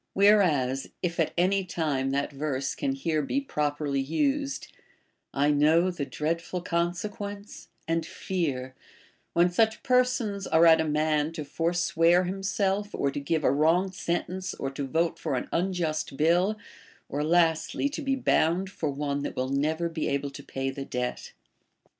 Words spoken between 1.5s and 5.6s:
time, that verse can here be properly used,— I